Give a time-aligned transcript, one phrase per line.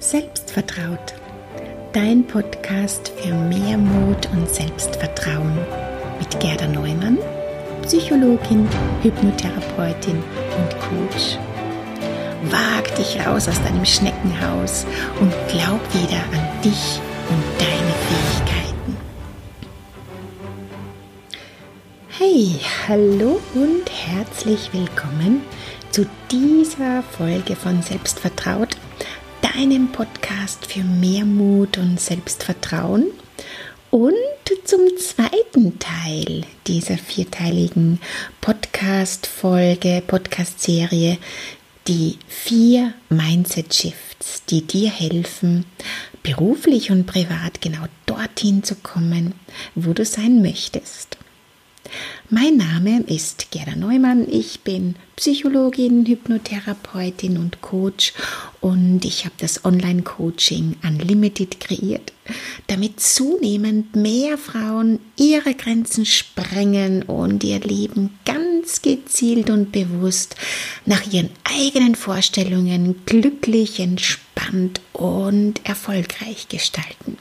[0.00, 1.14] Selbstvertraut.
[1.92, 5.58] Dein Podcast für mehr Mut und Selbstvertrauen
[6.20, 7.18] mit Gerda Neumann,
[7.82, 8.68] Psychologin,
[9.02, 10.22] Hypnotherapeutin
[10.56, 11.36] und Coach.
[12.44, 14.86] Wag dich raus aus deinem Schneckenhaus
[15.18, 18.96] und glaub wieder an dich und deine Fähigkeiten.
[22.06, 25.40] Hey, hallo und herzlich willkommen
[25.90, 28.76] zu dieser Folge von Selbstvertraut
[29.58, 33.06] deinem Podcast für mehr Mut und Selbstvertrauen
[33.90, 34.14] und
[34.64, 37.98] zum zweiten Teil dieser vierteiligen
[38.40, 41.18] Podcast-Folge, Podcast-Serie,
[41.88, 45.64] die vier Mindset Shifts, die dir helfen,
[46.22, 49.34] beruflich und privat genau dorthin zu kommen,
[49.74, 51.18] wo du sein möchtest.
[52.30, 54.26] Mein Name ist Gerda Neumann.
[54.30, 58.12] Ich bin Psychologin, Hypnotherapeutin und Coach
[58.60, 62.12] und ich habe das Online-Coaching Unlimited kreiert,
[62.66, 70.36] damit zunehmend mehr Frauen ihre Grenzen sprengen und ihr Leben ganz gezielt und bewusst
[70.86, 77.16] nach ihren eigenen Vorstellungen glücklich, entspannt und erfolgreich gestalten.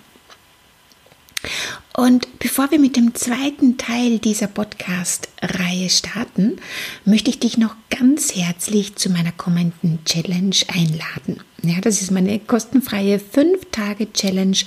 [1.99, 6.57] Und bevor wir mit dem zweiten Teil dieser Podcast-Reihe starten,
[7.05, 11.41] möchte ich dich noch ganz herzlich zu meiner kommenden Challenge einladen.
[11.63, 14.57] Ja, das ist meine kostenfreie 5-Tage-Challenge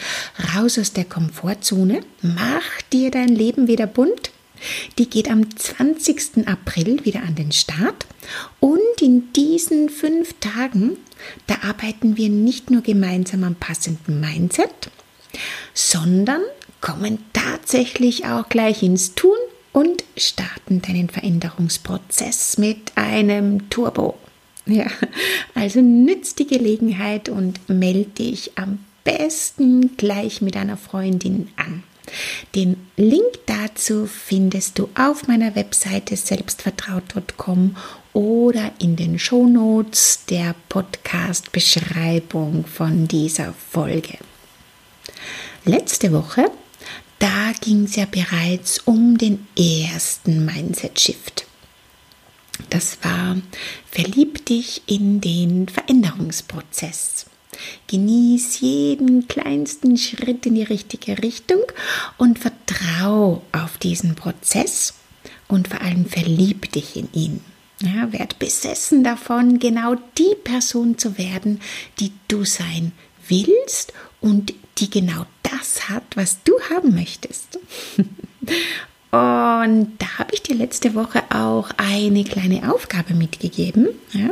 [0.56, 2.00] raus aus der Komfortzone.
[2.20, 4.33] Mach dir dein Leben wieder bunt.
[4.98, 6.48] Die geht am 20.
[6.48, 8.06] April wieder an den Start.
[8.59, 10.97] Und in diesen fünf Tagen,
[11.47, 14.91] da arbeiten wir nicht nur gemeinsam am passenden Mindset,
[15.75, 16.42] sondern
[16.81, 19.36] kommen tatsächlich auch gleich ins Tun
[19.73, 24.17] und starten deinen Veränderungsprozess mit einem Turbo.
[24.67, 24.87] Ja,
[25.55, 31.83] also nützt die Gelegenheit und melde dich am besten gleich mit einer Freundin an.
[32.55, 37.76] Den Link dazu findest du auf meiner Webseite selbstvertraut.com
[38.12, 44.19] oder in den Shownotes der Podcast-Beschreibung von dieser Folge.
[45.65, 46.50] Letzte Woche
[47.20, 51.47] da ging es ja bereits um den ersten Mindset-Shift.
[52.70, 53.36] Das war,
[53.91, 57.26] verlieb dich in den Veränderungsprozess.
[57.88, 61.60] Genieß jeden kleinsten Schritt in die richtige Richtung
[62.16, 64.94] und vertrau auf diesen Prozess
[65.48, 67.41] und vor allem verlieb dich in ihn.
[67.82, 71.60] Ja, werd besessen davon, genau die Person zu werden,
[71.98, 72.92] die du sein
[73.26, 77.59] willst und die genau das hat, was du haben möchtest.
[79.12, 83.88] Und da habe ich dir letzte Woche auch eine kleine Aufgabe mitgegeben.
[84.12, 84.31] Ja?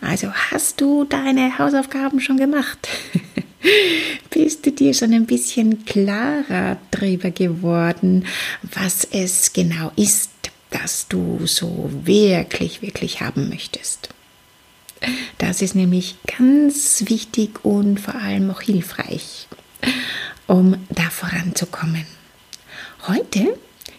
[0.00, 2.88] Also hast du deine Hausaufgaben schon gemacht?
[4.30, 8.24] Bist du dir schon ein bisschen klarer darüber geworden,
[8.62, 10.30] was es genau ist,
[10.70, 14.08] das du so wirklich, wirklich haben möchtest?
[15.38, 19.46] Das ist nämlich ganz wichtig und vor allem auch hilfreich
[20.50, 22.04] um da voranzukommen.
[23.06, 23.56] Heute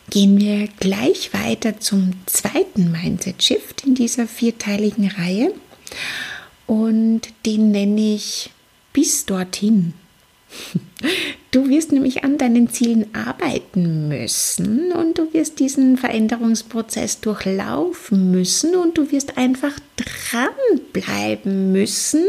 [0.09, 5.53] gehen wir gleich weiter zum zweiten Mindset Shift in dieser vierteiligen Reihe
[6.67, 8.49] und den nenne ich
[8.91, 9.93] bis dorthin.
[11.51, 18.75] Du wirst nämlich an deinen Zielen arbeiten müssen und du wirst diesen Veränderungsprozess durchlaufen müssen
[18.75, 22.25] und du wirst einfach dranbleiben müssen,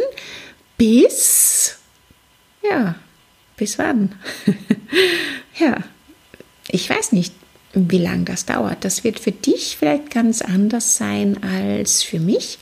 [0.78, 1.78] bis,
[2.62, 2.94] ja,
[3.78, 4.14] wann?
[5.58, 5.76] ja,
[6.68, 7.34] ich weiß nicht,
[7.74, 8.84] wie lange das dauert.
[8.84, 12.58] Das wird für dich vielleicht ganz anders sein als für mich.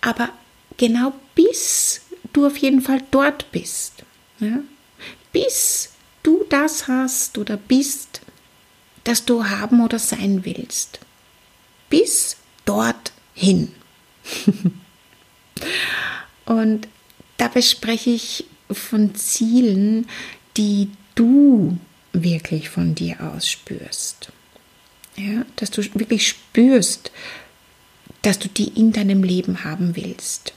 [0.00, 0.30] Aber
[0.76, 2.02] genau bis
[2.32, 4.04] du auf jeden Fall dort bist.
[4.40, 4.60] Ja?
[5.32, 5.90] Bis
[6.22, 8.20] du das hast oder bist,
[9.04, 11.00] das du haben oder sein willst.
[11.90, 13.72] Bis dorthin.
[16.44, 16.88] Und
[17.36, 20.06] dabei spreche ich von Zielen,
[20.56, 21.78] die du
[22.12, 24.32] wirklich von dir aus spürst.
[25.16, 27.10] Ja, dass du wirklich spürst,
[28.22, 30.52] dass du die in deinem Leben haben willst.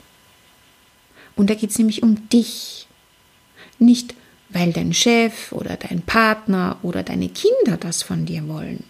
[1.35, 2.87] Und da geht es nämlich um dich.
[3.79, 4.13] Nicht,
[4.49, 8.83] weil dein Chef oder dein Partner oder deine Kinder das von dir wollen.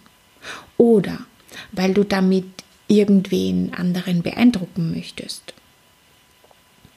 [0.76, 1.18] Oder
[1.72, 2.44] weil du damit
[2.88, 5.54] irgendwen anderen beeindrucken möchtest.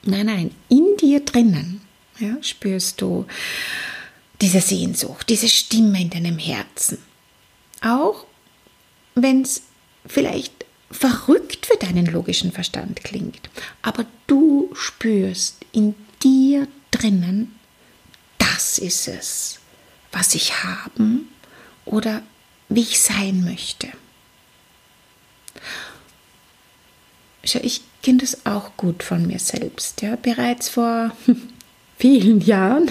[0.04, 1.85] Nein, nein, in dir drinnen
[2.18, 3.26] ja, spürst du
[4.40, 6.98] diese Sehnsucht, diese Stimme in deinem Herzen.
[7.82, 8.24] Auch
[9.14, 9.62] wenn es
[10.06, 13.50] vielleicht verrückt für deinen logischen Verstand klingt,
[13.82, 15.94] aber du spürst in
[16.90, 17.54] drinnen,
[18.38, 19.58] das ist es,
[20.12, 21.28] was ich haben
[21.84, 22.22] oder
[22.68, 23.88] wie ich sein möchte.
[27.42, 30.02] Ich kenne das auch gut von mir selbst.
[30.02, 30.16] Ja.
[30.16, 31.12] Bereits vor
[31.98, 32.90] vielen Jahren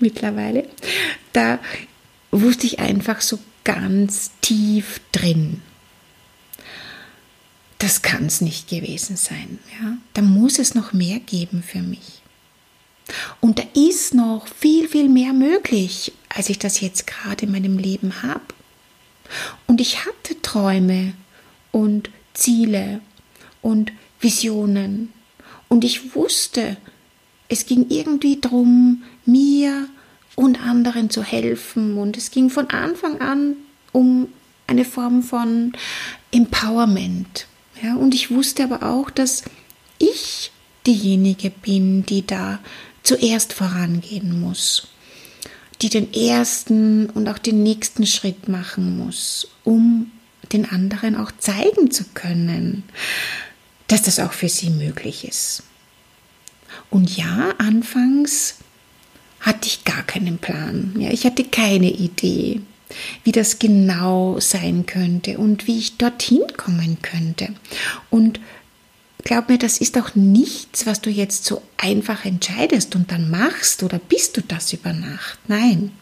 [0.00, 0.68] mittlerweile,
[1.32, 1.58] da
[2.30, 5.62] wusste ich einfach so ganz tief drin,
[7.78, 9.58] das kann es nicht gewesen sein.
[9.80, 9.98] Ja?
[10.14, 12.22] Da muss es noch mehr geben für mich.
[13.40, 17.78] Und da ist noch viel, viel mehr möglich, als ich das jetzt gerade in meinem
[17.78, 18.42] Leben habe.
[19.66, 21.14] Und ich hatte Träume
[21.70, 23.00] und Ziele
[23.62, 25.12] und Visionen.
[25.68, 26.76] Und ich wusste,
[27.48, 29.88] es ging irgendwie darum, mir
[30.36, 31.98] und anderen zu helfen.
[31.98, 33.56] Und es ging von Anfang an
[33.92, 34.28] um
[34.66, 35.72] eine Form von
[36.30, 37.46] Empowerment.
[37.82, 39.44] Ja, und ich wusste aber auch, dass
[39.98, 40.52] ich
[40.86, 42.60] diejenige bin, die da
[43.02, 44.88] zuerst vorangehen muss,
[45.80, 50.10] die den ersten und auch den nächsten Schritt machen muss, um
[50.52, 52.84] den anderen auch zeigen zu können,
[53.86, 55.62] dass das auch für sie möglich ist.
[56.90, 58.56] Und ja, anfangs
[59.40, 60.94] hatte ich gar keinen Plan.
[60.98, 62.60] Ja, ich hatte keine Idee
[63.24, 67.54] wie das genau sein könnte und wie ich dorthin kommen könnte.
[68.10, 68.40] Und
[69.24, 73.82] glaub mir, das ist auch nichts, was du jetzt so einfach entscheidest und dann machst
[73.82, 75.38] oder bist du das über Nacht.
[75.48, 75.92] Nein.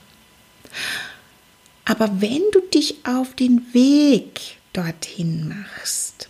[1.85, 6.29] Aber wenn du dich auf den Weg dorthin machst,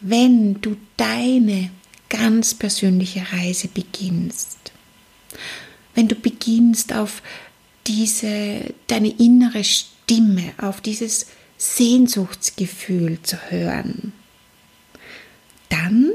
[0.00, 1.70] wenn du deine
[2.08, 4.72] ganz persönliche Reise beginnst,
[5.94, 7.22] wenn du beginnst auf
[7.86, 11.26] diese, deine innere Stimme, auf dieses
[11.56, 14.12] Sehnsuchtsgefühl zu hören,
[15.68, 16.12] dann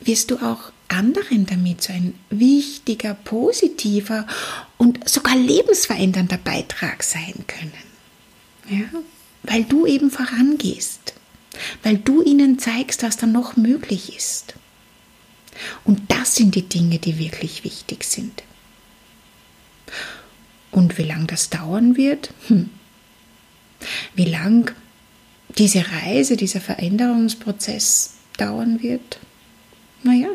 [0.00, 4.26] wirst du auch anderen damit so ein wichtiger, positiver
[4.78, 7.72] und sogar lebensverändernder Beitrag sein können.
[8.68, 8.86] Ja?
[9.42, 11.14] Weil du eben vorangehst,
[11.82, 14.54] weil du ihnen zeigst, was da noch möglich ist.
[15.84, 18.42] Und das sind die Dinge, die wirklich wichtig sind.
[20.70, 22.32] Und wie lange das dauern wird?
[22.48, 22.70] Hm.
[24.14, 24.74] Wie lang
[25.56, 29.18] diese Reise, dieser Veränderungsprozess dauern wird?
[30.02, 30.28] Naja,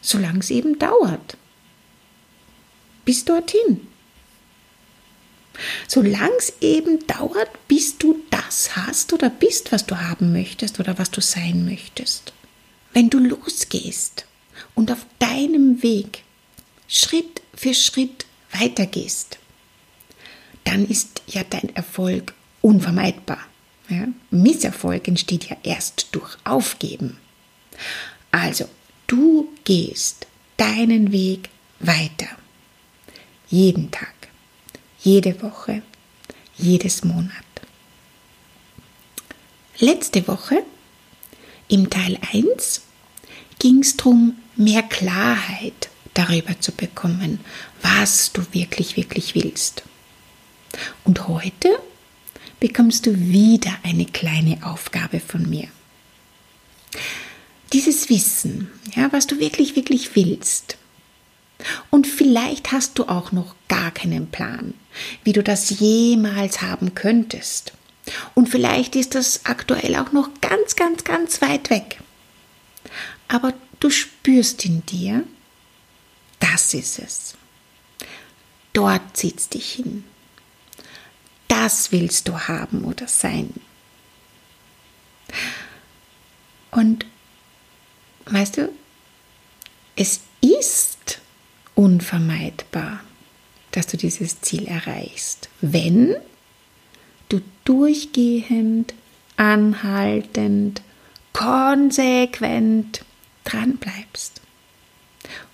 [0.00, 1.36] solange es eben dauert.
[3.04, 3.86] Bis dorthin.
[5.88, 10.98] Solange es eben dauert, bis du das hast oder bist, was du haben möchtest oder
[10.98, 12.32] was du sein möchtest.
[12.92, 14.26] Wenn du losgehst
[14.74, 16.22] und auf deinem Weg
[16.88, 19.38] Schritt für Schritt weitergehst,
[20.64, 23.40] dann ist ja dein Erfolg unvermeidbar.
[23.88, 24.08] Ja?
[24.30, 27.18] Misserfolg entsteht ja erst durch Aufgeben.
[28.30, 28.68] Also,
[29.06, 30.26] du gehst
[30.56, 31.50] deinen Weg
[31.80, 32.28] weiter.
[33.48, 34.14] Jeden Tag,
[35.00, 35.82] jede Woche,
[36.56, 37.32] jedes Monat.
[39.78, 40.62] Letzte Woche,
[41.68, 42.80] im Teil 1,
[43.58, 47.40] ging es darum, mehr Klarheit darüber zu bekommen,
[47.82, 49.82] was du wirklich, wirklich willst.
[51.04, 51.78] Und heute
[52.58, 55.68] bekommst du wieder eine kleine Aufgabe von mir.
[57.74, 60.78] Dieses Wissen, ja, was du wirklich, wirklich willst.
[61.90, 64.72] Und vielleicht hast du auch noch gar keinen Plan,
[65.22, 67.74] wie du das jemals haben könntest.
[68.34, 72.00] Und vielleicht ist das aktuell auch noch ganz, ganz, ganz weit weg.
[73.28, 75.24] Aber du spürst in dir,
[76.38, 77.34] das ist es.
[78.72, 80.04] Dort zieht's dich hin.
[81.48, 83.52] Das willst du haben oder sein.
[86.70, 87.06] Und
[88.26, 88.72] weißt du,
[89.96, 91.20] es ist
[91.74, 93.00] unvermeidbar,
[93.72, 96.16] dass du dieses Ziel erreichst, wenn
[97.28, 98.94] du durchgehend,
[99.36, 100.82] anhaltend,
[101.32, 103.04] konsequent
[103.44, 104.40] dran bleibst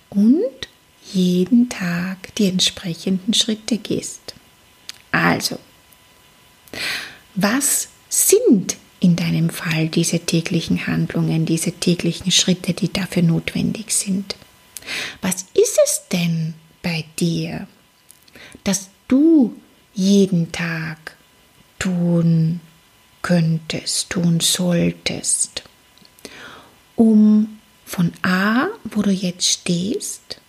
[0.09, 0.67] und
[1.11, 4.33] jeden Tag die entsprechenden Schritte gehst.
[5.11, 5.59] Also,
[7.35, 14.35] was sind in deinem Fall diese täglichen Handlungen, diese täglichen Schritte, die dafür notwendig sind?
[15.21, 17.67] Was ist es denn bei dir,
[18.63, 19.55] dass du
[19.93, 21.15] jeden Tag
[21.83, 22.61] tun
[23.21, 25.63] könntest, tun solltest,
[26.95, 30.39] um von A, wo du jetzt stehst,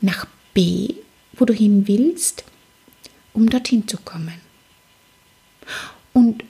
[0.00, 0.94] nach B,
[1.34, 2.42] wo du hin willst,
[3.32, 4.40] um dorthin zu kommen.
[6.12, 6.42] Und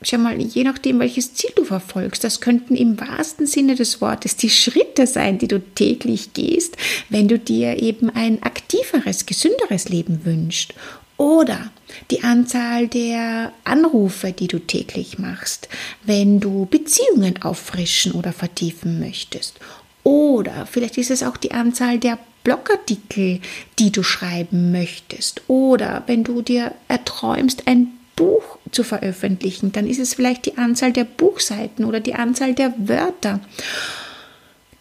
[0.00, 4.36] schau mal, je nachdem, welches Ziel du verfolgst, das könnten im wahrsten Sinne des Wortes
[4.36, 6.78] die Schritte sein, die du täglich gehst,
[7.10, 10.72] wenn du dir eben ein aktiveres, gesünderes Leben wünschst.
[11.20, 11.70] Oder
[12.10, 15.68] die Anzahl der Anrufe, die du täglich machst,
[16.02, 19.60] wenn du Beziehungen auffrischen oder vertiefen möchtest.
[20.02, 23.40] Oder vielleicht ist es auch die Anzahl der Blogartikel,
[23.78, 25.42] die du schreiben möchtest.
[25.46, 30.94] Oder wenn du dir erträumst, ein Buch zu veröffentlichen, dann ist es vielleicht die Anzahl
[30.94, 33.40] der Buchseiten oder die Anzahl der Wörter,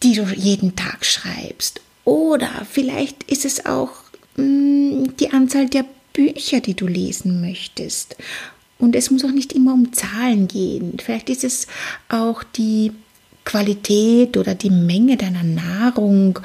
[0.04, 1.82] die du jeden Tag schreibst.
[2.06, 3.92] Oder vielleicht ist es auch
[4.38, 5.84] mh, mm, die Anzahl der
[6.20, 8.18] Bücher, die du lesen möchtest.
[8.78, 10.98] Und es muss auch nicht immer um Zahlen gehen.
[11.02, 11.68] Vielleicht ist es
[12.10, 12.92] auch die
[13.46, 16.40] Qualität oder die Menge deiner Nahrung,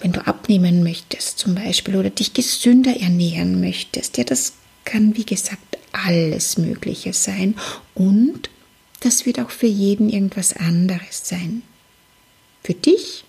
[0.00, 4.18] wenn du abnehmen möchtest zum Beispiel oder dich gesünder ernähren möchtest.
[4.18, 4.52] Ja, das
[4.84, 7.54] kann, wie gesagt, alles Mögliche sein
[7.94, 8.50] und
[9.00, 11.62] das wird auch für jeden irgendwas anderes sein.
[12.62, 13.24] Für dich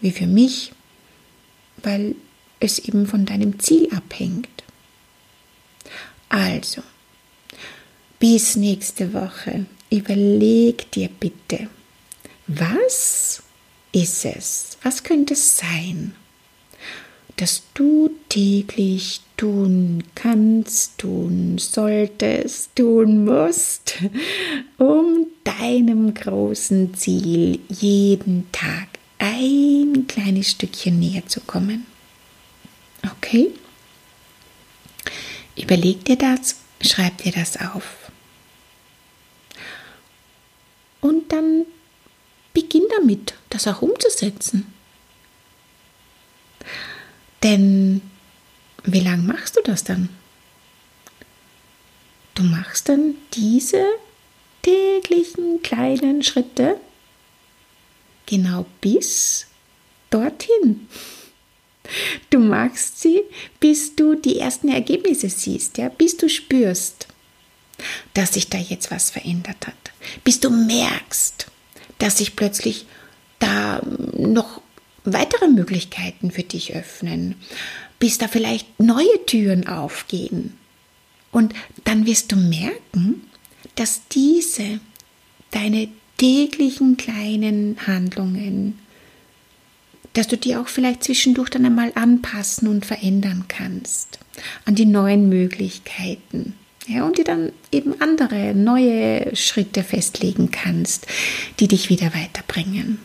[0.00, 0.72] wie für mich,
[1.82, 2.14] weil
[2.60, 4.48] es eben von deinem Ziel abhängt.
[6.28, 6.82] Also,
[8.18, 9.66] bis nächste Woche.
[9.90, 11.68] Überleg dir bitte,
[12.46, 13.42] was
[13.92, 14.76] ist es?
[14.82, 16.14] Was könnte es sein,
[17.36, 23.94] dass du täglich tun kannst, tun solltest, tun musst,
[24.76, 31.86] um deinem großen Ziel jeden Tag ein kleines Stückchen näher zu kommen.
[33.04, 33.52] Okay?
[35.58, 38.10] Überleg dir das, schreib dir das auf.
[41.00, 41.66] Und dann
[42.52, 44.72] beginn damit, das auch umzusetzen.
[47.42, 48.02] Denn
[48.84, 50.08] wie lange machst du das dann?
[52.34, 53.84] Du machst dann diese
[54.62, 56.80] täglichen kleinen Schritte
[58.26, 59.46] genau bis
[60.10, 60.88] dorthin.
[62.30, 63.22] Du machst sie,
[63.60, 67.08] bis du die ersten Ergebnisse siehst, ja, bis du spürst,
[68.14, 69.92] dass sich da jetzt was verändert hat,
[70.24, 71.46] bis du merkst,
[71.98, 72.86] dass sich plötzlich
[73.38, 73.80] da
[74.16, 74.60] noch
[75.04, 77.36] weitere Möglichkeiten für dich öffnen,
[77.98, 80.54] bis da vielleicht neue Türen aufgehen.
[81.30, 81.54] Und
[81.84, 83.28] dann wirst du merken,
[83.74, 84.80] dass diese
[85.50, 88.78] deine täglichen kleinen Handlungen,
[90.14, 94.18] dass du die auch vielleicht zwischendurch dann einmal anpassen und verändern kannst
[94.64, 96.54] an die neuen Möglichkeiten.
[96.86, 101.06] Ja, und dir dann eben andere neue Schritte festlegen kannst,
[101.60, 102.98] die dich wieder weiterbringen.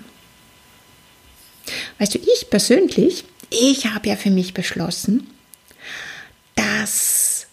[1.99, 5.27] Weißt du, ich persönlich, ich habe ja für mich beschlossen,
[6.55, 7.47] dass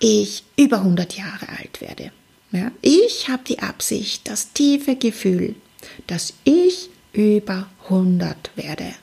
[0.00, 2.10] ich über 100 Jahre alt werde.
[2.50, 5.54] Ja, ich habe die Absicht, das tiefe Gefühl,
[6.06, 8.94] dass ich über 100 werde.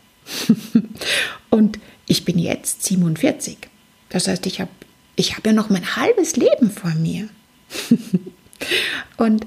[1.50, 3.58] Und ich bin jetzt 47.
[4.10, 4.72] Das heißt, ich habe
[5.16, 7.30] ich hab ja noch mein halbes Leben vor mir.
[9.18, 9.46] und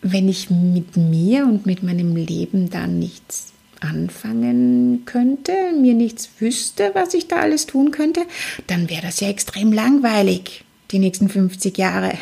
[0.00, 6.90] wenn ich mit mir und mit meinem Leben dann nichts anfangen könnte, mir nichts wüsste,
[6.94, 8.22] was ich da alles tun könnte,
[8.66, 12.16] dann wäre das ja extrem langweilig, die nächsten 50 Jahre.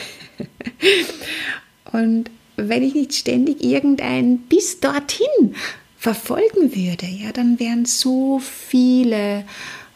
[1.92, 5.54] Und wenn ich nicht ständig irgendein bis dorthin
[5.96, 9.44] verfolgen würde, ja, dann wären so viele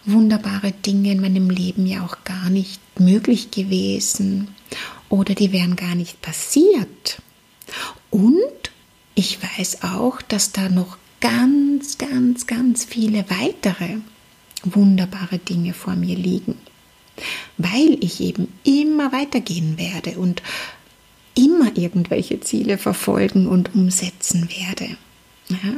[0.05, 4.49] wunderbare Dinge in meinem Leben ja auch gar nicht möglich gewesen
[5.09, 7.21] oder die wären gar nicht passiert.
[8.11, 8.71] Und
[9.15, 13.99] ich weiß auch, dass da noch ganz, ganz, ganz viele weitere
[14.63, 16.57] wunderbare Dinge vor mir liegen,
[17.57, 20.43] weil ich eben immer weitergehen werde und
[21.37, 24.97] immer irgendwelche Ziele verfolgen und umsetzen werde.
[25.49, 25.75] Ja?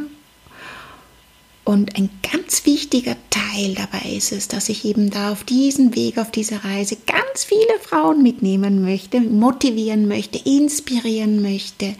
[1.64, 6.16] Und ein ganz wichtiger Teil dabei ist es, dass ich eben da auf diesem Weg,
[6.16, 11.94] auf dieser Reise ganz viele Frauen mitnehmen möchte, motivieren möchte, inspirieren möchte,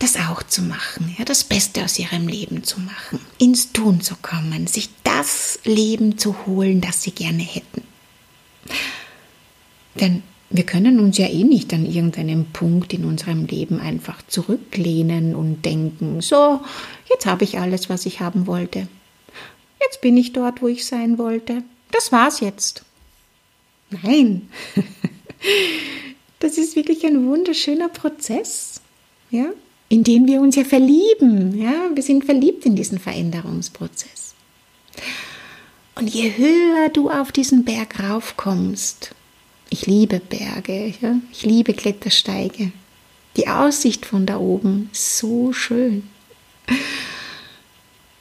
[0.00, 4.16] das auch zu machen, ja, das Beste aus ihrem Leben zu machen, ins Tun zu
[4.16, 7.82] kommen, sich das Leben zu holen, das sie gerne hätten.
[9.94, 15.34] Denn wir können uns ja eh nicht an irgendeinem Punkt in unserem Leben einfach zurücklehnen
[15.34, 16.60] und denken, so,
[17.08, 18.88] jetzt habe ich alles, was ich haben wollte.
[19.80, 21.62] Jetzt bin ich dort, wo ich sein wollte.
[21.92, 22.84] Das war's jetzt.
[23.90, 24.48] Nein.
[26.38, 28.80] Das ist wirklich ein wunderschöner Prozess.
[29.30, 29.52] Ja?
[29.90, 31.60] in den wir uns ja verlieben.
[31.60, 31.90] Ja?
[31.92, 34.34] Wir sind verliebt in diesen Veränderungsprozess.
[35.96, 39.10] Und je höher du auf diesen Berg raufkommst,
[39.70, 41.20] Ich liebe Berge, ja?
[41.30, 42.72] ich liebe Klettersteige.
[43.36, 46.02] Die Aussicht von da oben, so schön.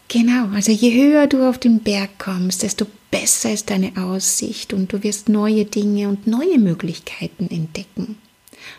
[0.08, 4.94] Genau, also je höher du auf den Berg kommst, desto besser ist deine Aussicht und
[4.94, 8.18] du wirst neue Dinge und neue Möglichkeiten entdecken.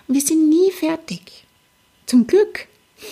[0.07, 1.45] Und wir sind nie fertig.
[2.07, 2.67] Zum Glück.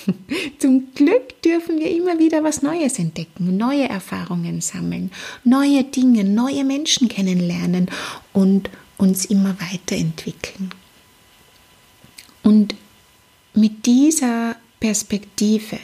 [0.58, 5.10] Zum Glück dürfen wir immer wieder was Neues entdecken, neue Erfahrungen sammeln,
[5.44, 7.86] neue Dinge, neue Menschen kennenlernen
[8.32, 10.70] und uns immer weiterentwickeln.
[12.42, 12.74] Und
[13.54, 15.78] mit dieser Perspektive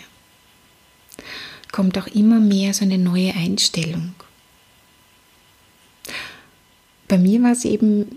[1.73, 4.15] kommt auch immer mehr so eine neue Einstellung.
[7.09, 8.17] Bei mir war es eben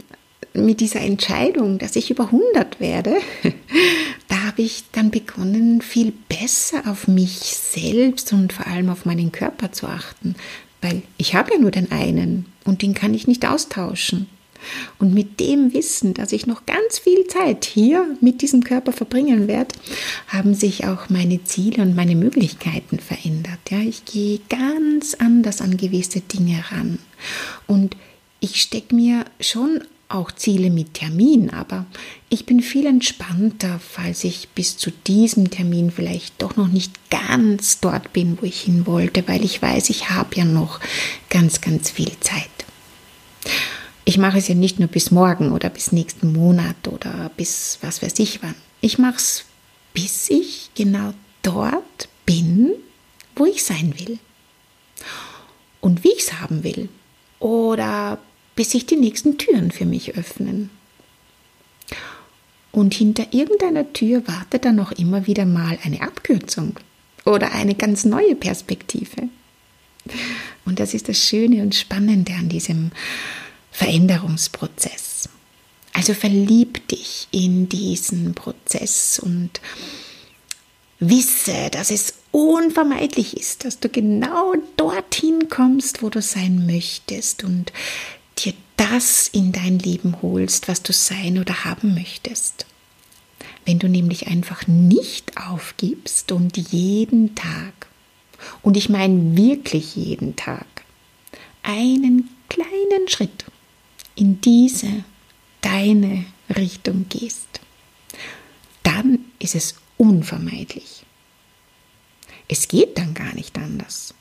[0.54, 3.18] mit dieser Entscheidung, dass ich über 100 werde,
[4.27, 9.32] da habe ich dann begonnen, viel besser auf mich selbst und vor allem auf meinen
[9.32, 10.36] Körper zu achten,
[10.82, 14.27] weil ich habe ja nur den einen und den kann ich nicht austauschen.
[15.00, 19.48] Und mit dem Wissen, dass ich noch ganz viel Zeit hier mit diesem Körper verbringen
[19.48, 19.76] werde,
[20.28, 23.60] haben sich auch meine Ziele und meine Möglichkeiten verändert.
[23.70, 27.00] Ja, ich gehe ganz anders an gewisse Dinge ran.
[27.68, 27.96] Und
[28.40, 31.86] ich stecke mir schon auch Ziele mit Termin, aber
[32.30, 37.80] ich bin viel entspannter, falls ich bis zu diesem Termin vielleicht doch noch nicht ganz
[37.80, 40.80] dort bin, wo ich hin wollte, weil ich weiß, ich habe ja noch
[41.30, 42.57] ganz, ganz viel Zeit.
[44.08, 48.02] Ich mache es ja nicht nur bis morgen oder bis nächsten Monat oder bis was
[48.02, 48.56] weiß ich wann.
[48.80, 49.44] Ich mache es,
[49.94, 52.72] bis ich genau dort bin,
[53.36, 54.18] wo ich sein will.
[55.82, 56.88] Und wie ich es haben will.
[57.40, 58.18] Oder
[58.56, 60.70] bis sich die nächsten Türen für mich öffnen.
[62.72, 66.78] Und hinter irgendeiner Tür wartet dann noch immer wieder mal eine Abkürzung
[67.26, 69.28] oder eine ganz neue Perspektive.
[70.64, 72.92] Und das ist das Schöne und Spannende an diesem
[73.77, 75.29] Veränderungsprozess.
[75.93, 79.62] Also verlieb dich in diesen Prozess und
[81.00, 87.71] wisse, dass es unvermeidlich ist, dass du genau dorthin kommst, wo du sein möchtest und
[88.39, 92.65] dir das in dein Leben holst, was du sein oder haben möchtest.
[93.65, 97.73] Wenn du nämlich einfach nicht aufgibst und jeden Tag,
[98.63, 100.65] und ich meine wirklich jeden Tag,
[101.62, 103.45] einen kleinen Schritt
[104.17, 105.03] in diese
[105.62, 106.25] deine
[106.56, 107.62] Richtung gehst,
[108.84, 111.03] dann ist es unvermeidlich.
[112.47, 114.13] Es geht dann gar nicht anders.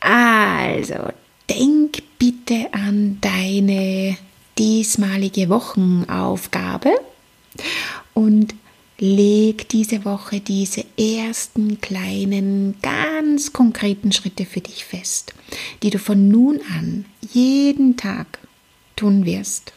[0.00, 1.12] Also,
[1.48, 4.16] denk bitte an deine
[4.58, 6.94] diesmalige Wochenaufgabe
[8.12, 8.54] und
[8.98, 15.34] leg diese Woche diese ersten kleinen, ganz konkreten Schritte für dich fest,
[15.82, 18.38] die du von nun an jeden Tag
[18.96, 19.72] tun wirst,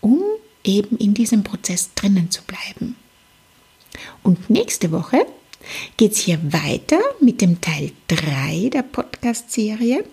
[0.00, 0.20] um
[0.64, 2.96] eben in diesem Prozess drinnen zu bleiben.
[4.22, 5.26] Und nächste Woche
[5.96, 10.04] geht es hier weiter mit dem Teil 3 der Podcast-Serie.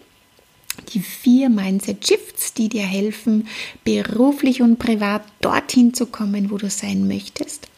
[0.93, 3.47] Die vier Mindset Shifts, die dir helfen,
[3.83, 7.68] beruflich und privat dorthin zu kommen, wo du sein möchtest.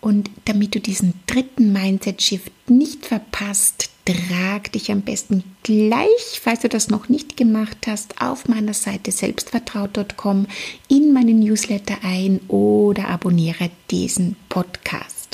[0.00, 6.68] Und damit du diesen dritten Mindset-Shift nicht verpasst, trag dich am besten gleich, falls du
[6.68, 10.46] das noch nicht gemacht hast, auf meiner Seite selbstvertraut.com
[10.88, 15.26] in meinen Newsletter ein oder abonniere diesen Podcast.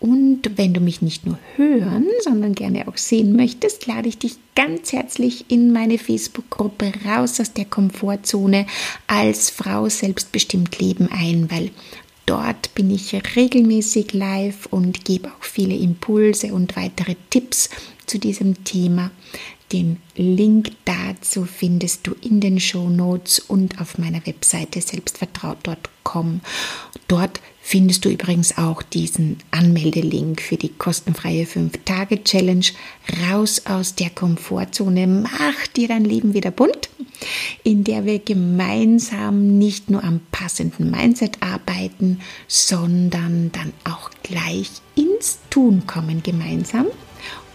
[0.00, 4.36] Und wenn du mich nicht nur hören, sondern gerne auch sehen möchtest, lade ich dich
[4.54, 8.66] ganz herzlich in meine Facebook-Gruppe Raus aus der Komfortzone
[9.06, 11.70] als Frau selbstbestimmt leben ein, weil
[12.26, 17.68] Dort bin ich regelmäßig live und gebe auch viele Impulse und weitere Tipps
[18.06, 19.10] zu diesem Thema.
[19.72, 26.40] Den Link dazu findest du in den Show Notes und auf meiner Webseite selbstvertraut.com.
[27.08, 32.66] Dort findest du übrigens auch diesen Anmeldelink für die kostenfreie 5-Tage-Challenge.
[33.30, 36.90] Raus aus der Komfortzone, mach dir dein Leben wieder bunt,
[37.62, 45.38] in der wir gemeinsam nicht nur am passenden Mindset arbeiten, sondern dann auch gleich ins
[45.48, 46.86] Tun kommen gemeinsam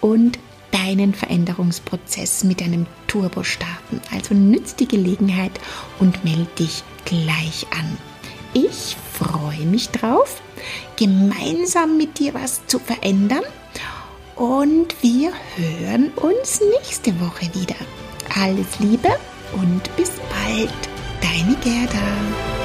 [0.01, 0.39] und
[0.71, 4.01] deinen Veränderungsprozess mit einem Turbo starten.
[4.11, 5.59] Also nützt die Gelegenheit
[5.99, 7.97] und melde dich gleich an.
[8.53, 10.41] Ich freue mich drauf,
[10.95, 13.43] gemeinsam mit dir was zu verändern
[14.35, 17.75] und wir hören uns nächste Woche wieder.
[18.39, 19.09] Alles Liebe
[19.53, 20.73] und bis bald,
[21.21, 22.58] deine Gerda.